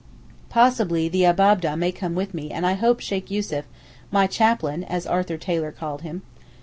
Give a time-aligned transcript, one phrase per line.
[0.49, 3.65] Possibly the Abab'deh may come with me and I hope Sheykh Yussuf,
[4.09, 6.23] 'my chaplain' as Arthur Taylor called him.